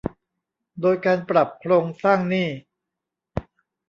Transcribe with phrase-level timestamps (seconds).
[0.81, 2.47] โดยการปรับโครงสร้างหนี้